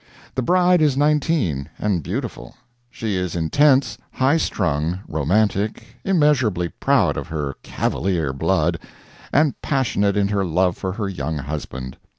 The 0.33 0.41
bride 0.41 0.81
is 0.81 0.97
nineteen 0.97 1.69
and 1.77 2.01
beautiful. 2.01 2.55
She 2.89 3.15
is 3.15 3.35
intense, 3.35 3.99
high 4.13 4.37
strung, 4.37 5.01
romantic, 5.07 5.97
immeasurably 6.03 6.69
proud 6.69 7.17
of 7.17 7.27
her 7.27 7.53
Cavalier 7.61 8.33
blood, 8.33 8.79
and 9.31 9.61
passionate 9.61 10.17
in 10.17 10.29
her 10.29 10.43
love 10.43 10.75
for 10.75 10.93
her 10.93 11.07
young 11.07 11.37
husband. 11.37 11.97